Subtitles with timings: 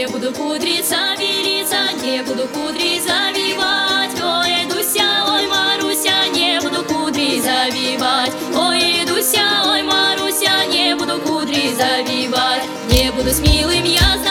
[0.00, 4.10] не буду кудриться, белиться, не буду кудри завивать.
[4.18, 8.32] Ой, Дуся, ой, Маруся, не буду кудри завивать.
[8.56, 12.64] Ой, Дуся, ой, Маруся, не буду кудри завивать.
[12.90, 14.29] Не буду с милым я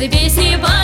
[0.00, 0.79] каждой песни по